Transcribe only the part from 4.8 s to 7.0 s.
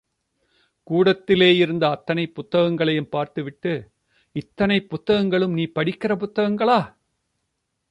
புத்தகங்களும் நீ படிக்கிற புத்தகங்களா?